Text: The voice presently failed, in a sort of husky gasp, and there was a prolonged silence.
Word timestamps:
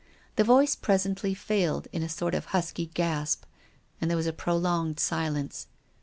The 0.35 0.43
voice 0.43 0.73
presently 0.75 1.35
failed, 1.35 1.87
in 1.93 2.01
a 2.01 2.09
sort 2.09 2.33
of 2.33 2.45
husky 2.45 2.87
gasp, 2.87 3.43
and 4.01 4.09
there 4.09 4.17
was 4.17 4.25
a 4.25 4.33
prolonged 4.33 4.99
silence. 4.99 5.67